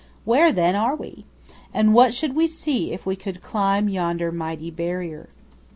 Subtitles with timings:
[0.25, 1.25] Where, then, are we?
[1.75, 5.29] And what should we see if we could climb yonder mighty barrier?